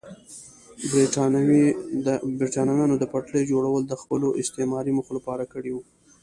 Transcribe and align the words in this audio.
برېټانویانو 2.37 2.95
د 2.99 3.03
پټلۍ 3.11 3.43
جوړول 3.51 3.81
د 3.87 3.93
خپلو 4.01 4.27
استعماري 4.41 4.91
موخو 4.97 5.11
لپاره 5.17 5.43
کړي 5.53 5.71
وو. 5.73 5.83